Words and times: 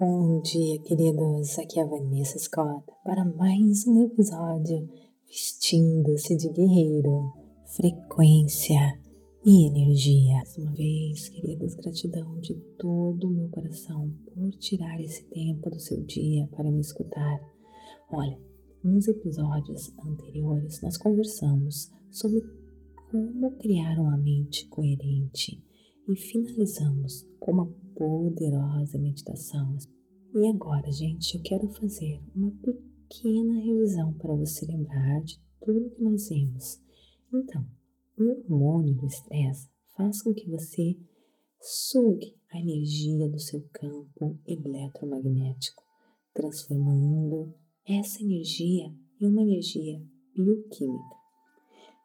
Bom 0.00 0.40
dia, 0.40 0.78
queridos. 0.80 1.58
Aqui 1.58 1.78
é 1.78 1.82
a 1.82 1.86
Vanessa 1.86 2.38
Scott 2.38 2.82
para 3.04 3.26
mais 3.26 3.86
um 3.86 4.02
episódio 4.06 4.88
Vestindo-se 5.26 6.34
de 6.34 6.48
Guerreiro, 6.48 7.30
Frequência 7.66 8.98
e 9.44 9.66
Energia. 9.66 10.36
Mais 10.36 10.56
uma 10.56 10.72
vez, 10.72 11.28
queridos, 11.28 11.74
gratidão 11.74 12.40
de 12.40 12.54
todo 12.78 13.28
o 13.28 13.30
meu 13.30 13.48
coração 13.50 14.10
por 14.34 14.50
tirar 14.52 14.98
esse 14.98 15.24
tempo 15.24 15.68
do 15.68 15.78
seu 15.78 16.02
dia 16.04 16.48
para 16.56 16.70
me 16.70 16.80
escutar. 16.80 17.38
Olha, 18.10 18.40
nos 18.82 19.06
episódios 19.06 19.92
anteriores 20.04 20.80
nós 20.80 20.96
conversamos 20.96 21.92
sobre 22.10 22.40
como 23.10 23.52
criar 23.58 24.00
uma 24.00 24.16
mente 24.16 24.66
coerente 24.68 25.62
e 26.08 26.16
finalizamos 26.16 27.28
com 27.38 27.52
uma 27.52 27.81
poderosa 27.94 28.98
meditação. 28.98 29.76
E 30.34 30.46
agora, 30.48 30.90
gente, 30.90 31.36
eu 31.36 31.42
quero 31.42 31.68
fazer 31.68 32.20
uma 32.34 32.50
pequena 32.50 33.54
revisão 33.54 34.12
para 34.14 34.34
você 34.34 34.64
lembrar 34.66 35.22
de 35.22 35.38
tudo 35.60 35.90
que 35.90 36.02
nós 36.02 36.28
vimos. 36.28 36.80
Então, 37.32 37.66
o 38.18 38.24
hormônio 38.24 38.94
do 38.94 39.06
estresse 39.06 39.68
faz 39.96 40.22
com 40.22 40.32
que 40.34 40.48
você 40.48 40.96
sugue 41.60 42.34
a 42.50 42.58
energia 42.58 43.28
do 43.28 43.38
seu 43.38 43.64
campo 43.72 44.38
eletromagnético, 44.46 45.82
transformando 46.34 47.54
essa 47.86 48.22
energia 48.22 48.92
em 49.20 49.26
uma 49.26 49.42
energia 49.42 50.02
bioquímica. 50.34 51.16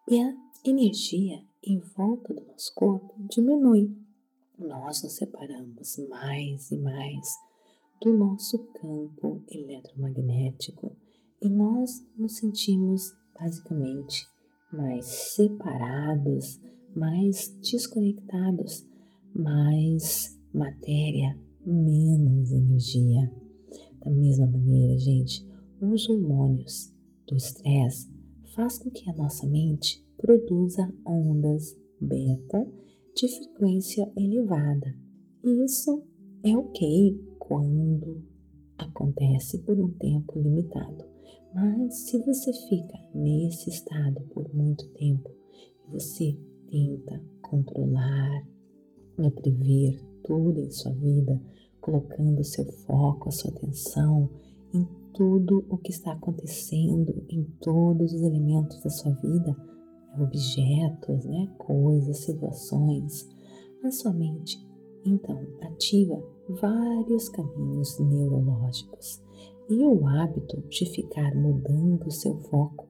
E 0.09 0.19
a 0.19 0.33
energia 0.65 1.43
em 1.63 1.79
volta 1.79 2.33
do 2.33 2.45
nosso 2.45 2.73
corpo 2.75 3.13
diminui. 3.29 3.95
Nós 4.57 5.03
nos 5.03 5.13
separamos 5.13 5.97
mais 6.09 6.71
e 6.71 6.77
mais 6.77 7.37
do 8.01 8.11
nosso 8.11 8.57
campo 8.73 9.43
eletromagnético 9.51 10.95
e 11.39 11.47
nós 11.47 12.03
nos 12.17 12.37
sentimos 12.37 13.13
basicamente 13.39 14.27
mais 14.73 15.05
separados, 15.05 16.59
mais 16.95 17.55
desconectados, 17.61 18.83
mais 19.35 20.35
matéria, 20.51 21.37
menos 21.63 22.51
energia. 22.51 23.31
Da 24.03 24.09
mesma 24.09 24.47
maneira, 24.47 24.97
gente, 24.97 25.47
os 25.79 26.09
hormônios 26.09 26.91
do 27.27 27.35
estresse 27.35 28.09
faz 28.55 28.79
com 28.79 28.89
que 28.89 29.07
a 29.07 29.13
nossa 29.13 29.45
mente 29.45 30.03
produza 30.17 30.91
ondas 31.05 31.77
beta 32.01 32.67
de 33.17 33.27
frequência 33.27 34.07
elevada. 34.15 34.95
Isso 35.43 36.03
é 36.43 36.55
ok 36.55 37.19
quando 37.39 38.23
acontece 38.77 39.57
por 39.63 39.79
um 39.79 39.89
tempo 39.93 40.39
limitado. 40.39 41.03
Mas 41.51 41.95
se 41.95 42.19
você 42.19 42.53
fica 42.69 42.95
nesse 43.15 43.71
estado 43.71 44.21
por 44.33 44.53
muito 44.53 44.87
tempo 44.89 45.31
você 45.89 46.37
tenta 46.69 47.19
controlar 47.41 48.47
e 49.17 49.31
prever 49.31 49.99
tudo 50.23 50.59
em 50.59 50.69
sua 50.69 50.91
vida, 50.91 51.41
colocando 51.81 52.43
seu 52.43 52.65
foco, 52.65 53.29
a 53.29 53.31
sua 53.31 53.49
atenção 53.49 54.29
em 54.73 54.85
tudo 55.13 55.65
o 55.69 55.77
que 55.77 55.91
está 55.91 56.11
acontecendo, 56.11 57.25
em 57.29 57.43
todos 57.61 58.13
os 58.13 58.21
elementos 58.21 58.79
da 58.83 58.89
sua 58.91 59.13
vida, 59.13 59.55
objetos, 60.19 61.25
né, 61.25 61.47
coisas, 61.57 62.17
situações, 62.19 63.27
a 63.83 63.91
sua 63.91 64.13
mente 64.13 64.57
então 65.05 65.39
ativa 65.61 66.21
vários 66.49 67.29
caminhos 67.29 67.97
neurológicos 67.99 69.21
e 69.69 69.85
o 69.85 70.05
hábito 70.07 70.61
de 70.69 70.85
ficar 70.85 71.35
mudando 71.35 72.07
o 72.07 72.11
seu 72.11 72.37
foco 72.43 72.87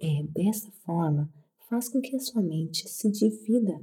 é 0.00 0.22
dessa 0.34 0.70
forma 0.84 1.32
faz 1.68 1.88
com 1.88 2.00
que 2.00 2.14
a 2.14 2.20
sua 2.20 2.42
mente 2.42 2.88
se 2.88 3.10
divida. 3.10 3.80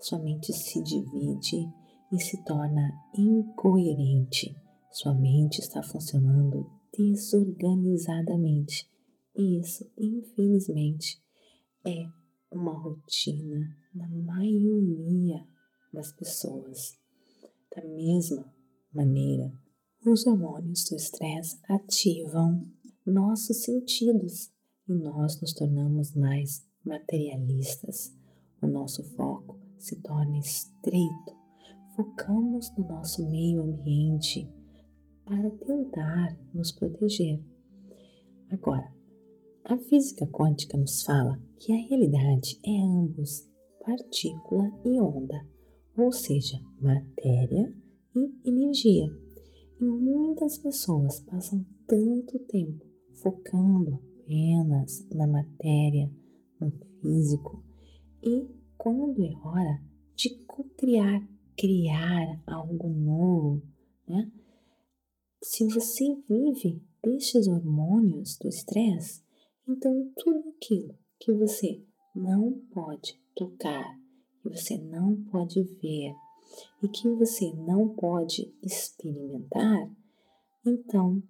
Sua 0.00 0.18
mente 0.18 0.52
se 0.52 0.82
divide 0.82 1.66
e 2.12 2.20
se 2.20 2.42
torna 2.44 2.92
incoerente. 3.16 4.54
Sua 4.90 5.14
mente 5.14 5.60
está 5.60 5.82
funcionando 5.82 6.70
desorganizadamente. 6.96 8.90
E 9.34 9.60
isso, 9.60 9.90
infelizmente, 9.96 11.22
é 11.86 12.08
uma 12.50 12.72
rotina 12.72 13.76
na 13.94 14.08
maioria 14.08 15.46
das 15.92 16.12
pessoas. 16.12 16.98
Da 17.74 17.84
mesma 17.84 18.52
maneira, 18.92 19.52
os 20.04 20.26
hormônios 20.26 20.84
do 20.84 20.96
estresse 20.96 21.58
ativam 21.68 22.66
nossos 23.04 23.62
sentidos 23.62 24.50
e 24.88 24.94
nós 24.94 25.40
nos 25.40 25.52
tornamos 25.52 26.14
mais 26.14 26.66
materialistas. 26.84 28.12
O 28.60 28.66
nosso 28.66 29.04
foco 29.14 29.58
se 29.78 30.00
torna 30.00 30.38
estreito. 30.38 31.36
Focamos 31.94 32.70
no 32.76 32.86
nosso 32.86 33.28
meio 33.28 33.62
ambiente 33.62 34.48
para 35.24 35.50
tentar 35.50 36.38
nos 36.54 36.72
proteger. 36.72 37.42
Agora, 38.50 38.95
a 39.68 39.76
física 39.76 40.24
quântica 40.28 40.78
nos 40.78 41.02
fala 41.02 41.42
que 41.58 41.72
a 41.72 41.88
realidade 41.88 42.60
é 42.64 42.80
ambos 42.82 43.50
partícula 43.84 44.70
e 44.84 45.00
onda, 45.00 45.44
ou 45.96 46.12
seja, 46.12 46.60
matéria 46.80 47.74
e 48.14 48.48
energia. 48.48 49.06
E 49.80 49.84
muitas 49.84 50.58
pessoas 50.58 51.20
passam 51.20 51.66
tanto 51.86 52.38
tempo 52.46 52.86
focando 53.14 54.00
apenas 54.22 55.04
na 55.10 55.26
matéria, 55.26 56.12
no 56.60 56.70
físico, 57.00 57.62
e 58.22 58.46
quando 58.78 59.24
é 59.24 59.36
hora 59.44 59.82
de 60.14 60.30
criar, 60.76 61.28
criar 61.56 62.42
algo 62.46 62.88
novo, 62.88 63.62
né? 64.08 64.30
Se 65.42 65.66
você 65.68 66.04
vive 66.28 66.82
destes 67.02 67.46
hormônios 67.46 68.36
do 68.38 68.48
estresse, 68.48 69.25
então, 69.68 70.12
tudo 70.16 70.48
aquilo 70.50 70.94
que 71.18 71.32
você 71.32 71.82
não 72.14 72.52
pode 72.72 73.20
tocar, 73.34 73.98
que 74.42 74.48
você 74.48 74.78
não 74.78 75.16
pode 75.24 75.62
ver 75.62 76.14
e 76.82 76.88
que 76.88 77.08
você 77.08 77.52
não 77.52 77.88
pode 77.88 78.54
experimentar, 78.62 79.90
então 80.64 81.22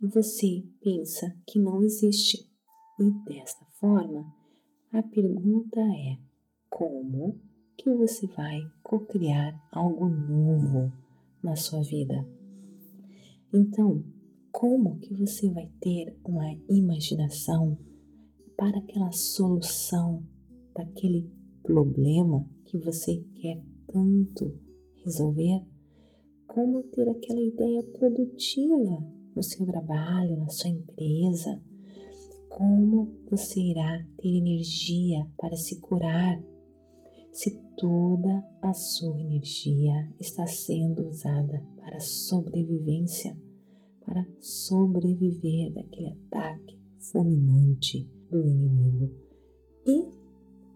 você 0.00 0.64
pensa 0.80 1.34
que 1.46 1.58
não 1.58 1.82
existe. 1.82 2.48
E 2.98 3.10
desta 3.24 3.64
forma, 3.80 4.32
a 4.92 5.02
pergunta 5.02 5.80
é: 5.80 6.18
como 6.68 7.40
que 7.76 7.90
você 7.90 8.26
vai 8.26 8.60
co-criar 8.82 9.60
algo 9.72 10.08
novo 10.08 10.92
na 11.42 11.56
sua 11.56 11.82
vida? 11.82 12.26
Então, 13.52 14.04
como 14.54 15.00
que 15.00 15.12
você 15.12 15.50
vai 15.50 15.68
ter 15.80 16.16
uma 16.24 16.48
imaginação 16.70 17.76
para 18.56 18.78
aquela 18.78 19.10
solução 19.10 20.22
daquele 20.72 21.28
problema 21.60 22.48
que 22.64 22.78
você 22.78 23.16
quer 23.34 23.60
tanto 23.88 24.56
resolver? 25.04 25.60
Como 26.46 26.84
ter 26.84 27.08
aquela 27.08 27.40
ideia 27.40 27.82
produtiva 27.82 29.04
no 29.34 29.42
seu 29.42 29.66
trabalho, 29.66 30.36
na 30.36 30.48
sua 30.48 30.70
empresa? 30.70 31.60
Como 32.48 33.12
você 33.28 33.60
irá 33.60 34.06
ter 34.18 34.38
energia 34.38 35.26
para 35.36 35.56
se 35.56 35.80
curar 35.80 36.40
se 37.32 37.60
toda 37.76 38.46
a 38.62 38.72
sua 38.72 39.20
energia 39.20 40.08
está 40.20 40.46
sendo 40.46 41.08
usada 41.08 41.60
para 41.76 41.98
sobrevivência? 41.98 43.36
Para 44.04 44.26
sobreviver 44.40 45.72
daquele 45.72 46.08
ataque 46.08 46.78
fulminante 46.98 48.08
do 48.30 48.40
inimigo. 48.40 49.10
E, 49.86 50.08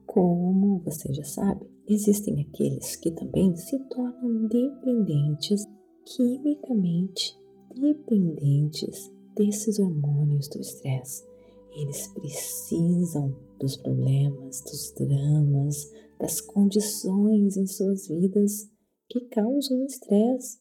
como 0.07 0.81
você 0.81 1.13
já 1.13 1.25
sabe, 1.25 1.67
existem 1.87 2.41
aqueles 2.43 2.97
que 2.97 3.11
também 3.11 3.57
se 3.57 3.79
tornam 3.89 4.47
dependentes, 4.49 5.67
quimicamente 6.05 7.39
dependentes 7.75 9.13
desses 9.35 9.79
hormônios 9.79 10.49
do 10.49 10.61
estresse. 10.61 11.27
Eles 11.73 12.09
precisam 12.09 13.37
dos 13.59 13.77
problemas, 13.77 14.61
dos 14.63 14.93
dramas, 14.93 15.93
das 16.19 16.41
condições 16.41 17.57
em 17.57 17.67
suas 17.67 18.09
vidas 18.09 18.69
que 19.09 19.21
causam 19.27 19.85
estresse 19.85 20.59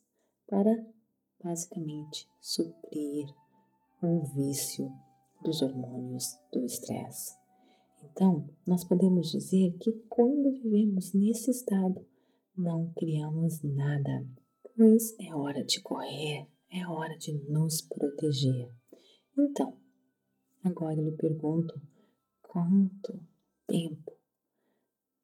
para 0.48 0.76
basicamente 1.44 2.28
suprir 2.48 3.28
o 4.02 4.22
vício 4.34 4.90
dos 5.44 5.62
hormônios 5.62 6.40
do 6.50 6.64
estresse. 6.64 7.36
Então, 8.02 8.50
nós 8.66 8.86
podemos 8.86 9.32
dizer 9.32 9.78
que 9.80 9.92
quando 10.08 10.54
vivemos 10.54 11.14
nesse 11.14 11.52
estado, 11.52 12.08
não 12.56 12.90
criamos 12.94 13.62
nada. 13.64 14.26
pois 14.78 15.14
é 15.20 15.36
hora 15.36 15.62
de 15.62 15.82
correr, 15.82 16.48
é 16.72 16.88
hora 16.88 17.18
de 17.18 17.34
nos 17.50 17.82
proteger. 17.82 18.72
Então, 19.38 19.78
agora 20.64 21.02
eu 21.02 21.04
lhe 21.04 21.18
pergunto: 21.18 21.82
quanto 22.42 23.20
tempo 23.68 24.14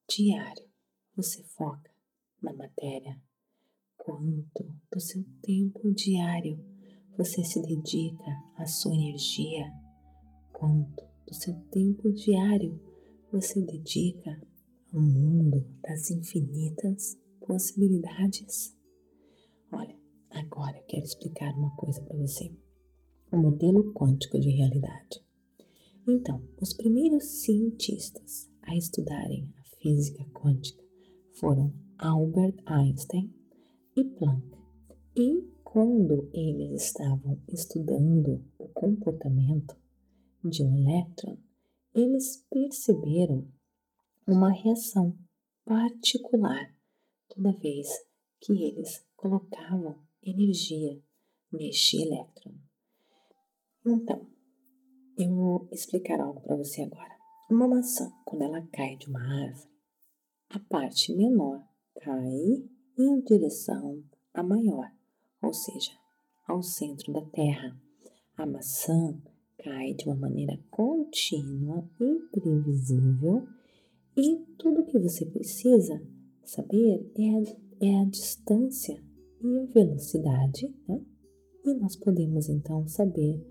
diário 0.09 0.69
você 1.15 1.41
foca 1.41 1.89
na 2.41 2.51
matéria? 2.51 3.17
Quanto 3.95 4.75
do 4.91 4.99
seu 4.99 5.23
tempo 5.41 5.89
diário 5.93 6.72
você 7.17 7.43
se 7.43 7.61
dedica 7.61 8.25
à 8.57 8.65
sua 8.65 8.93
energia? 8.93 9.71
Quanto 10.51 11.03
do 11.27 11.33
seu 11.33 11.53
tempo 11.71 12.11
diário 12.11 12.79
você 13.31 13.61
dedica 13.61 14.39
ao 14.91 15.01
mundo 15.01 15.65
das 15.81 16.09
infinitas 16.09 17.17
possibilidades? 17.39 18.75
Olha, 19.71 19.95
agora 20.29 20.77
eu 20.77 20.83
quero 20.83 21.03
explicar 21.03 21.53
uma 21.55 21.75
coisa 21.75 22.01
para 22.01 22.17
você. 22.17 22.51
O 23.31 23.37
modelo 23.37 23.93
quântico 23.93 24.39
de 24.39 24.49
realidade. 24.49 25.23
Então, 26.07 26.43
os 26.61 26.73
primeiros 26.73 27.41
cientistas 27.41 28.49
a 28.61 28.75
estudarem 28.75 29.51
a 29.57 29.63
física 29.77 30.23
quântica 30.33 30.83
foram 31.33 31.73
Albert 31.97 32.55
Einstein 32.65 33.33
e 33.95 34.03
Planck. 34.03 34.57
E 35.15 35.52
quando 35.73 36.29
eles 36.31 36.83
estavam 36.83 37.41
estudando 37.51 38.45
o 38.59 38.69
comportamento 38.69 39.75
de 40.45 40.61
um 40.63 40.77
elétron, 40.77 41.35
eles 41.95 42.45
perceberam 42.47 43.51
uma 44.27 44.51
reação 44.51 45.17
particular 45.65 46.71
toda 47.27 47.57
vez 47.57 47.89
que 48.39 48.53
eles 48.53 49.03
colocavam 49.15 49.97
energia 50.21 51.01
neste 51.51 52.03
elétron. 52.03 52.53
Então, 53.83 54.27
eu 55.17 55.33
vou 55.33 55.69
explicar 55.71 56.21
algo 56.21 56.41
para 56.41 56.55
você 56.55 56.83
agora. 56.83 57.17
Uma 57.49 57.67
maçã, 57.67 58.13
quando 58.25 58.43
ela 58.43 58.61
cai 58.67 58.95
de 58.95 59.09
uma 59.09 59.43
árvore, 59.43 59.71
a 60.49 60.59
parte 60.59 61.15
menor 61.15 61.67
cai 61.99 62.63
em 62.95 63.21
direção 63.21 64.03
à 64.35 64.43
maior 64.43 64.91
ou 65.43 65.53
seja, 65.53 65.91
ao 66.47 66.63
centro 66.63 67.11
da 67.11 67.21
Terra. 67.21 67.77
A 68.37 68.45
maçã 68.45 69.15
cai 69.57 69.93
de 69.93 70.05
uma 70.05 70.15
maneira 70.15 70.59
contínua, 70.71 71.87
imprevisível, 71.99 73.47
e 74.15 74.37
tudo 74.57 74.85
que 74.85 74.97
você 74.97 75.25
precisa 75.25 76.01
saber 76.43 77.11
é 77.15 77.29
a, 77.29 77.87
é 77.87 78.01
a 78.01 78.05
distância 78.05 79.01
e 79.41 79.59
a 79.59 79.65
velocidade, 79.65 80.73
né? 80.87 81.01
E 81.65 81.73
nós 81.75 81.95
podemos 81.95 82.49
então 82.49 82.87
saber 82.87 83.41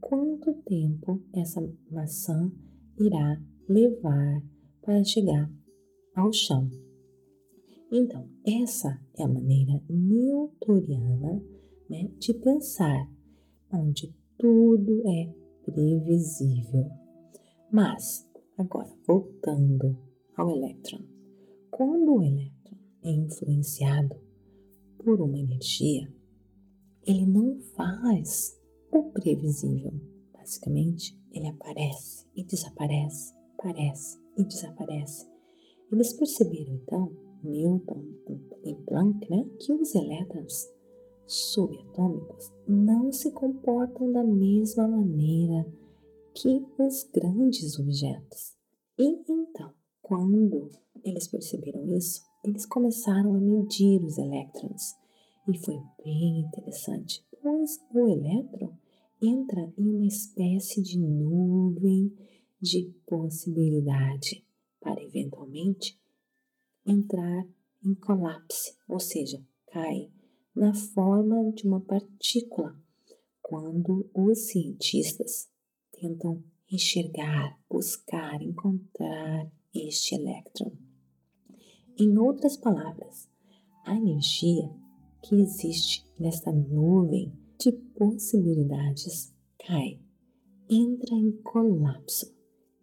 quanto 0.00 0.52
tempo 0.62 1.22
essa 1.32 1.60
maçã 1.90 2.52
irá 2.98 3.40
levar 3.68 4.42
para 4.82 5.02
chegar 5.04 5.50
ao 6.14 6.32
chão. 6.32 6.68
Então, 7.94 8.26
essa 8.46 8.98
é 9.18 9.22
a 9.22 9.28
maneira 9.28 9.78
newtoniana 9.86 11.44
né, 11.90 12.10
de 12.18 12.32
pensar, 12.32 13.06
onde 13.70 14.16
tudo 14.38 15.06
é 15.06 15.30
previsível. 15.62 16.90
Mas, 17.70 18.26
agora, 18.56 18.90
voltando 19.06 19.94
ao 20.34 20.48
elétron. 20.48 21.00
Quando 21.70 22.14
o 22.14 22.22
elétron 22.22 22.78
é 23.04 23.10
influenciado 23.10 24.16
por 25.04 25.20
uma 25.20 25.38
energia, 25.38 26.10
ele 27.06 27.26
não 27.26 27.60
faz 27.76 28.58
o 28.90 29.02
previsível. 29.10 29.92
Basicamente, 30.32 31.14
ele 31.30 31.46
aparece 31.46 32.26
e 32.34 32.42
desaparece, 32.42 33.34
aparece 33.58 34.18
e 34.38 34.44
desaparece. 34.44 35.30
Eles 35.92 36.14
perceberam 36.14 36.72
então 36.72 37.31
Newton 37.42 38.04
e 38.64 38.74
Planck 38.74 39.30
né, 39.30 39.44
que 39.58 39.72
os 39.72 39.94
elétrons 39.94 40.70
subatômicos 41.26 42.52
não 42.66 43.10
se 43.12 43.30
comportam 43.30 44.12
da 44.12 44.22
mesma 44.22 44.86
maneira 44.86 45.66
que 46.34 46.64
os 46.78 47.04
grandes 47.12 47.78
objetos. 47.78 48.56
E 48.98 49.22
então, 49.28 49.72
quando 50.00 50.70
eles 51.04 51.28
perceberam 51.28 51.96
isso, 51.96 52.22
eles 52.44 52.66
começaram 52.66 53.34
a 53.34 53.40
medir 53.40 54.02
os 54.02 54.18
elétrons. 54.18 54.96
E 55.48 55.58
foi 55.58 55.80
bem 56.04 56.40
interessante, 56.40 57.24
pois 57.42 57.80
o 57.92 58.08
elétron 58.08 58.72
entra 59.20 59.72
em 59.78 59.88
uma 59.88 60.06
espécie 60.06 60.82
de 60.82 60.98
nuvem 60.98 62.12
de 62.60 62.92
possibilidade 63.06 64.44
para 64.80 65.02
eventualmente 65.02 65.98
entrar 66.86 67.46
em 67.84 67.94
colapse, 67.94 68.76
ou 68.88 69.00
seja, 69.00 69.42
cai 69.72 70.10
na 70.54 70.74
forma 70.74 71.50
de 71.52 71.66
uma 71.66 71.80
partícula 71.80 72.76
quando 73.40 74.08
os 74.14 74.46
cientistas 74.46 75.50
tentam 75.92 76.42
enxergar, 76.70 77.58
buscar, 77.68 78.40
encontrar 78.42 79.50
este 79.74 80.14
elétron. 80.14 80.72
Em 81.98 82.16
outras 82.16 82.56
palavras, 82.56 83.28
a 83.84 83.94
energia 83.94 84.70
que 85.22 85.34
existe 85.34 86.04
nesta 86.18 86.52
nuvem 86.52 87.32
de 87.58 87.72
possibilidades 87.72 89.34
cai, 89.66 90.00
entra 90.68 91.14
em 91.14 91.32
colapso 91.42 92.34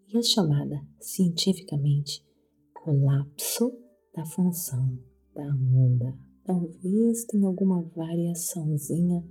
e 0.07 0.17
é 0.17 0.21
chamada 0.21 0.85
cientificamente 0.99 2.23
colapso 2.73 3.88
da 4.13 4.25
função 4.25 4.97
da 5.33 5.45
onda. 5.45 6.17
Talvez 6.43 7.25
tenha 7.25 7.47
alguma 7.47 7.83
variaçãozinha 7.95 9.23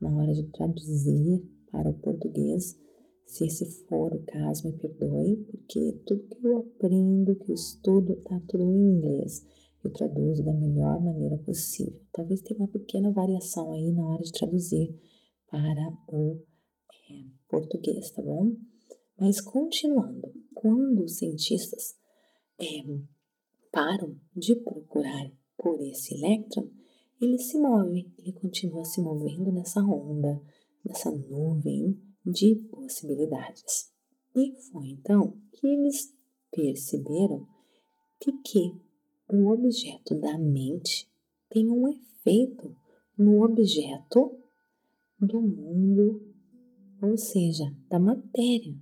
na 0.00 0.14
hora 0.14 0.32
de 0.32 0.44
traduzir 0.50 1.42
para 1.70 1.90
o 1.90 1.94
português. 1.94 2.78
Se 3.26 3.46
esse 3.46 3.64
for 3.86 4.14
o 4.14 4.22
caso, 4.24 4.68
me 4.68 4.72
perdoe, 4.74 5.36
porque 5.50 6.00
tudo 6.06 6.28
que 6.28 6.46
eu 6.46 6.58
aprendo, 6.58 7.34
que 7.36 7.50
eu 7.50 7.54
estudo, 7.54 8.12
está 8.12 8.40
tudo 8.46 8.62
em 8.62 8.96
inglês. 8.96 9.44
Eu 9.82 9.92
traduzo 9.92 10.44
da 10.44 10.52
melhor 10.52 11.00
maneira 11.02 11.38
possível. 11.38 12.00
Talvez 12.12 12.40
tenha 12.42 12.60
uma 12.60 12.68
pequena 12.68 13.10
variação 13.10 13.72
aí 13.72 13.92
na 13.92 14.06
hora 14.06 14.22
de 14.22 14.32
traduzir 14.32 14.94
para 15.50 15.98
o 16.08 16.40
é, 17.10 17.24
português, 17.48 18.10
tá 18.10 18.22
bom? 18.22 18.52
Mas 19.18 19.40
continuando, 19.40 20.32
quando 20.54 21.04
os 21.04 21.16
cientistas 21.16 21.96
é, 22.60 22.66
param 23.76 24.16
de 24.34 24.56
procurar 24.56 25.30
por 25.58 25.78
esse 25.82 26.14
elétron, 26.14 26.66
ele 27.20 27.38
se 27.38 27.58
move, 27.58 28.10
ele 28.16 28.32
continua 28.32 28.82
se 28.86 29.02
movendo 29.02 29.52
nessa 29.52 29.82
onda, 29.82 30.40
nessa 30.82 31.10
nuvem 31.10 32.00
de 32.24 32.54
possibilidades. 32.70 33.92
E 34.34 34.54
foi 34.72 34.88
então 34.88 35.38
que 35.52 35.66
eles 35.66 36.10
perceberam 36.50 37.46
que, 38.18 38.32
que 38.38 38.74
o 39.30 39.46
objeto 39.52 40.14
da 40.14 40.38
mente 40.38 41.06
tem 41.50 41.68
um 41.68 41.86
efeito 41.86 42.74
no 43.18 43.44
objeto 43.44 44.38
do 45.20 45.42
mundo, 45.42 46.34
ou 47.02 47.18
seja, 47.18 47.76
da 47.90 47.98
matéria. 47.98 48.74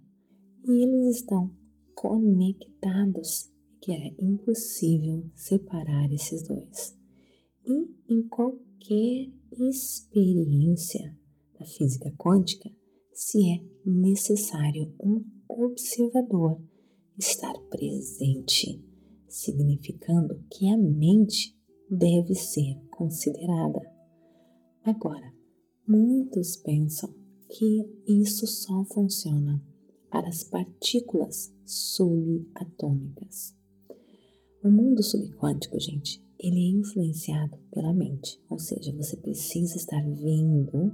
E 0.69 0.85
eles 0.85 1.17
estão 1.17 1.51
conectados 1.97 3.53
que 3.85 3.93
é 3.93 4.15
impossível 4.19 5.31
separar 5.35 6.11
esses 6.11 6.43
dois. 6.43 6.97
E 7.67 7.87
em 8.09 8.27
qualquer 8.29 9.31
experiência 9.53 11.15
da 11.59 11.67
física 11.67 12.11
quântica, 12.17 12.71
se 13.13 13.39
é 13.51 13.63
necessário 13.85 14.91
um 14.99 15.23
observador 15.47 16.59
estar 17.19 17.53
presente, 17.69 18.83
significando 19.29 20.43
que 20.51 20.67
a 20.71 20.79
mente 20.79 21.55
deve 21.91 22.35
ser 22.35 22.81
considerada. 22.91 23.83
Agora, 24.83 25.31
muitos 25.87 26.57
pensam 26.57 27.15
que 27.51 27.87
isso 28.09 28.47
só 28.47 28.83
funciona 28.87 29.63
para 30.11 30.27
as 30.27 30.43
partículas 30.43 31.55
subatômicas. 31.67 33.55
O 34.65 34.71
mundo 34.71 35.03
subquântico, 35.03 35.79
gente, 35.79 36.25
ele 36.41 36.57
é 36.57 36.71
influenciado 36.79 37.59
pela 37.71 37.93
mente, 37.93 38.43
ou 38.49 38.59
seja, 38.59 38.97
você 38.97 39.15
precisa 39.15 39.77
estar 39.77 40.03
vendo 40.03 40.91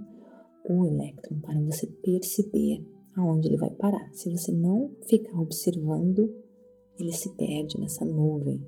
o 0.69 0.87
elétron 0.87 1.39
para 1.41 1.61
você 1.61 1.87
perceber 1.87 2.85
aonde 3.15 3.47
ele 3.47 3.57
vai 3.57 3.71
parar. 3.71 4.12
Se 4.12 4.29
você 4.29 4.50
não 4.50 4.91
ficar 5.07 5.39
observando, 5.39 6.35
ele 6.99 7.12
se 7.12 7.33
perde 7.37 7.79
nessa 7.79 8.05
nuvem. 8.05 8.61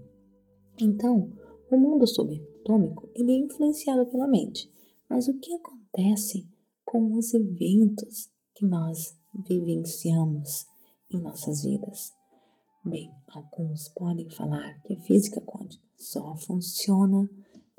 Então, 0.80 1.32
O 1.72 1.78
mundo 1.78 2.06
subatômico 2.06 3.08
ele 3.14 3.32
é 3.32 3.36
influenciado 3.38 4.04
pela 4.04 4.28
mente, 4.28 4.70
mas 5.08 5.26
o 5.26 5.38
que 5.38 5.54
acontece 5.54 6.46
com 6.84 7.16
os 7.16 7.32
eventos 7.32 8.30
que 8.54 8.66
nós 8.66 9.16
vivenciamos 9.48 10.66
em 11.10 11.18
nossas 11.18 11.62
vidas? 11.62 12.12
Bem, 12.84 13.14
alguns 13.28 13.88
podem 13.90 14.28
falar 14.28 14.82
que 14.82 14.94
a 14.94 15.00
física 15.02 15.40
quântica 15.40 15.86
só 15.96 16.34
funciona 16.36 17.30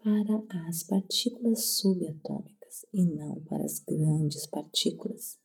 para 0.01 0.41
as 0.67 0.81
partículas 0.83 1.75
subatômicas 1.75 2.85
e 2.93 3.03
não 3.03 3.41
para 3.41 3.65
as 3.65 3.79
grandes 3.79 4.47
partículas. 4.47 5.37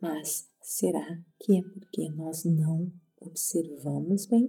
Mas 0.00 0.48
será 0.62 1.20
que 1.40 1.58
é 1.58 1.62
porque 1.62 2.08
nós 2.10 2.44
não 2.44 2.92
observamos 3.20 4.26
bem? 4.26 4.48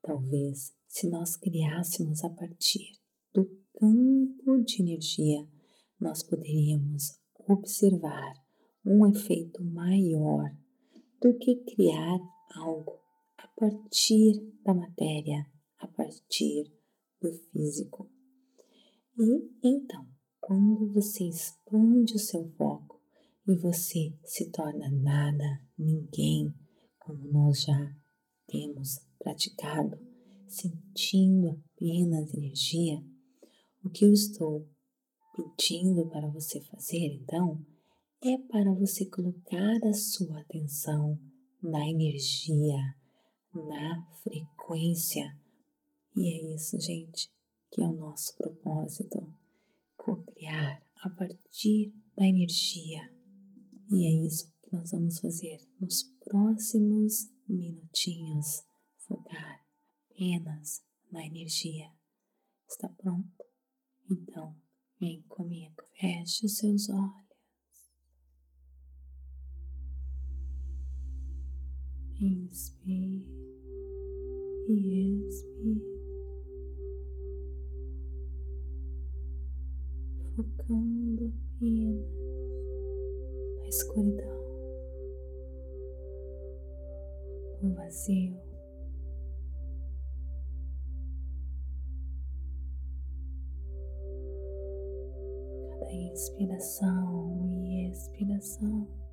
Talvez 0.00 0.72
se 0.86 1.08
nós 1.08 1.34
criássemos 1.34 2.22
a 2.22 2.30
partir 2.30 2.92
do 3.32 3.44
campo 3.72 4.62
de 4.62 4.82
energia, 4.82 5.44
nós 5.98 6.22
poderíamos 6.22 7.18
observar 7.48 8.34
um 8.86 9.04
efeito 9.04 9.64
maior 9.64 10.48
do 11.20 11.36
que 11.38 11.56
criar 11.56 12.20
algo 12.54 13.03
partir 13.56 14.40
da 14.64 14.74
matéria, 14.74 15.46
a 15.78 15.86
partir 15.86 16.72
do 17.20 17.32
físico. 17.32 18.10
E 19.18 19.50
então, 19.62 20.06
quando 20.40 20.92
você 20.92 21.24
expande 21.24 22.14
o 22.14 22.18
seu 22.18 22.48
foco 22.56 23.00
e 23.46 23.54
você 23.56 24.12
se 24.24 24.50
torna 24.50 24.90
nada, 24.90 25.60
ninguém, 25.78 26.54
como 26.98 27.30
nós 27.30 27.62
já 27.62 27.96
temos 28.46 28.98
praticado, 29.18 29.98
sentindo 30.46 31.62
apenas 31.74 32.34
energia, 32.34 33.02
o 33.84 33.90
que 33.90 34.04
eu 34.04 34.12
estou 34.12 34.68
pedindo 35.34 36.08
para 36.08 36.28
você 36.28 36.60
fazer 36.60 37.20
então 37.20 37.64
é 38.22 38.38
para 38.38 38.72
você 38.72 39.04
colocar 39.06 39.84
a 39.84 39.92
sua 39.92 40.40
atenção 40.40 41.18
na 41.62 41.86
energia, 41.88 42.78
na 43.62 44.06
frequência. 44.22 45.36
E 46.16 46.28
é 46.28 46.54
isso, 46.54 46.78
gente, 46.80 47.30
que 47.70 47.82
é 47.82 47.86
o 47.86 47.92
nosso 47.92 48.36
propósito: 48.36 49.32
co-criar 49.96 50.82
a 51.02 51.10
partir 51.10 51.92
da 52.16 52.26
energia. 52.26 53.12
E 53.90 54.06
é 54.06 54.26
isso 54.26 54.50
que 54.62 54.72
nós 54.72 54.90
vamos 54.90 55.18
fazer 55.20 55.58
nos 55.80 56.04
próximos 56.24 57.30
minutinhos 57.48 58.64
focar 59.06 59.64
apenas 60.10 60.82
na 61.10 61.24
energia. 61.26 61.90
Está 62.68 62.88
pronto? 62.88 63.44
Então, 64.10 64.56
vem 64.98 65.22
comigo, 65.22 65.82
feche 65.92 66.46
os 66.46 66.56
seus 66.56 66.88
olhos. 66.88 67.23
Inspire 72.24 73.22
e 74.66 75.28
expire. 75.28 75.82
Focando 80.34 81.34
apenas 81.54 82.06
na 83.58 83.68
escuridão, 83.68 84.40
no 87.60 87.74
vazio. 87.74 88.40
Cada 95.68 95.92
inspiração 95.92 97.66
e 97.66 97.90
expiração. 97.90 99.03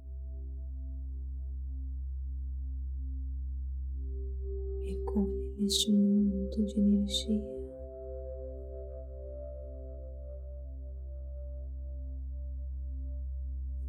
Neste 5.61 5.91
mundo 5.91 6.65
de 6.65 6.79
energia. 6.79 7.41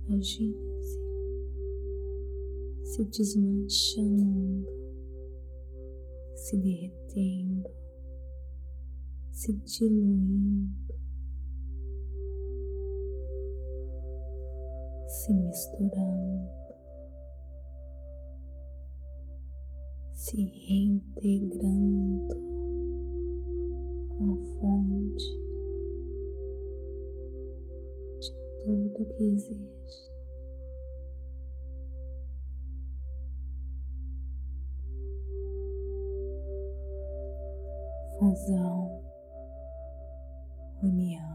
Imagine-se 0.06 1.02
se 2.92 3.04
desmanchando, 3.04 4.68
se 6.34 6.58
derretendo, 6.58 7.70
se 9.30 9.52
diluindo, 9.54 10.94
se 15.06 15.32
misturando, 15.32 16.62
se 20.14 20.37
reintegrando 20.45 22.35
com 24.09 24.33
a 24.33 24.37
fonte 24.61 25.26
de 28.21 28.33
tudo 28.64 29.04
que 29.16 29.25
existe. 29.25 29.73
fusão, 38.23 39.02
união, 40.81 41.31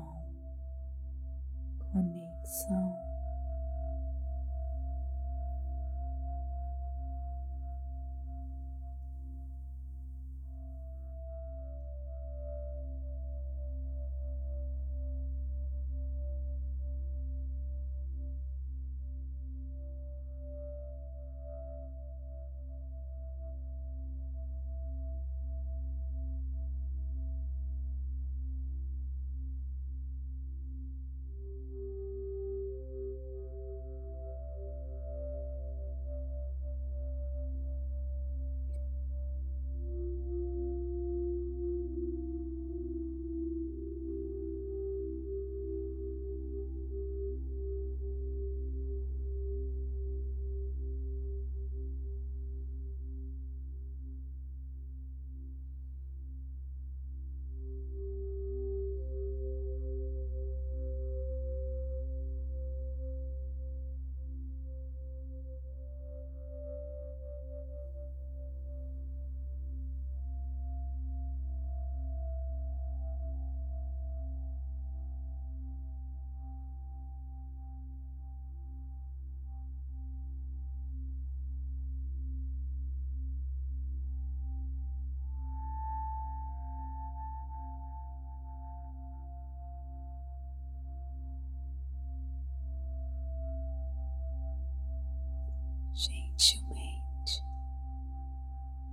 gentilmente 95.97 97.43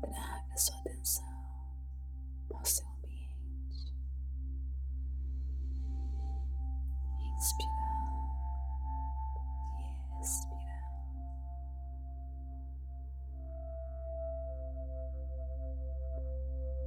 traga 0.00 0.56
sua 0.56 0.74
atenção 0.78 1.24
ao 2.54 2.64
seu 2.64 2.86
ambiente, 2.88 3.94
inspirando 7.36 8.24
e 9.78 10.22
expirando. 10.22 10.64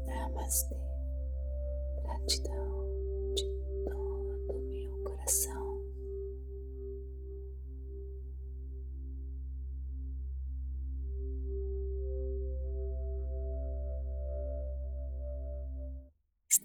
Namastê, 0.08 0.76
gratidão. 2.02 2.88
de 3.36 3.44
todo 3.86 4.54
o 4.54 4.62
meu 4.72 5.04
coração. 5.04 5.57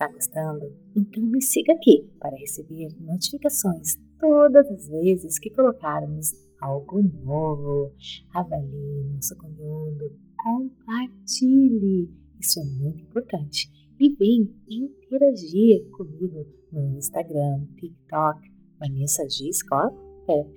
Está 0.03 0.13
gostando? 0.13 0.77
Então 0.97 1.23
me 1.23 1.41
siga 1.41 1.73
aqui 1.75 2.11
para 2.19 2.37
receber 2.37 2.89
notificações 2.99 3.95
todas 4.19 4.69
as 4.69 4.89
vezes 4.89 5.39
que 5.39 5.49
colocarmos 5.49 6.33
algo 6.61 7.01
novo. 7.25 7.93
Avalie 8.35 9.05
nosso 9.15 9.37
conteúdo, 9.37 10.11
compartilhe. 10.43 12.11
Isso 12.41 12.59
é 12.59 12.65
muito 12.65 13.01
importante. 13.05 13.71
E 14.01 14.13
vem 14.17 14.53
interagir 14.69 15.89
comigo 15.93 16.49
no 16.73 16.99
Instagram, 16.99 17.65
TikTok, 17.77 18.41
Vanessa 18.81 19.23
G. 19.31 19.53
Scott 19.53 19.97
Pep, 20.27 20.51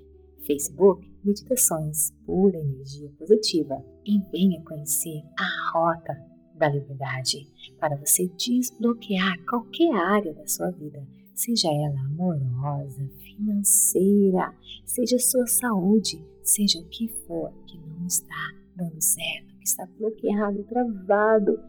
Facebook, 0.48 1.08
Meditações 1.24 2.10
Pura 2.26 2.58
Energia 2.58 3.12
Positiva. 3.20 3.76
E 4.08 4.20
venha 4.32 4.60
conhecer 4.64 5.22
a 5.38 5.72
Rota 5.72 6.35
da 6.58 6.70
Liberdade 6.70 7.48
para 7.80 7.96
você 7.96 8.28
desbloquear 8.38 9.38
qualquer 9.46 9.94
área 9.94 10.34
da 10.34 10.48
sua 10.48 10.72
vida 10.72 11.06
seja 11.36 11.68
ela 11.68 12.00
amorosa, 12.06 13.08
financeira, 13.22 14.56
seja 14.86 15.20
sua 15.20 15.46
saúde, 15.46 16.24
seja 16.42 16.80
o 16.80 16.86
que 16.86 17.10
for 17.28 17.52
que 17.68 17.78
não 17.78 18.08
está 18.08 18.54
dando 18.76 19.02
certo, 19.02 19.54
que 19.58 19.68
está 19.68 19.86
bloqueado, 20.00 20.64
travado, 20.64 21.60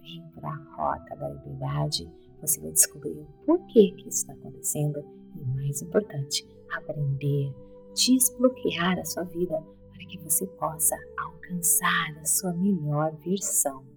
vem 0.00 0.22
para 0.34 0.48
a 0.48 0.76
rota 0.76 1.16
da 1.16 1.28
liberdade. 1.28 2.08
Você 2.40 2.60
vai 2.60 2.70
descobrir 2.70 3.18
o 3.18 3.26
porquê 3.44 3.92
que 3.92 4.08
isso 4.08 4.18
está 4.18 4.32
acontecendo 4.34 5.04
e, 5.34 5.44
mais 5.56 5.82
importante, 5.82 6.46
aprender, 6.70 7.52
desbloquear 7.94 8.98
a 8.98 9.04
sua 9.04 9.24
vida 9.24 9.60
para 9.92 10.06
que 10.06 10.18
você 10.18 10.46
possa 10.46 10.96
alcançar 11.18 12.16
a 12.20 12.24
sua 12.24 12.52
melhor 12.52 13.12
versão. 13.24 13.95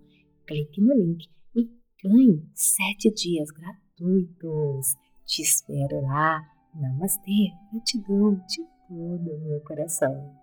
Clique 0.50 0.82
no 0.82 0.96
link 0.96 1.30
e 1.56 1.70
ganhe 2.04 2.44
sete 2.56 3.14
dias 3.14 3.52
gratuitos. 3.52 4.96
Te 5.24 5.44
espero 5.44 6.02
lá. 6.02 6.42
Namastê. 6.74 7.52
Gratidão 7.72 8.34
de 8.48 8.64
todo 8.88 9.32
o 9.32 9.40
meu 9.42 9.62
coração. 9.62 10.34